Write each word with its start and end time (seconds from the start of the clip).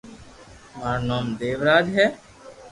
مارو 0.77 1.03
نوم 1.07 1.25
ديوراج 1.39 1.85
ھئ 1.95 2.07